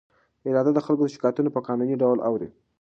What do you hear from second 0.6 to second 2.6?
د خلکو شکایتونه په قانوني ډول اوري.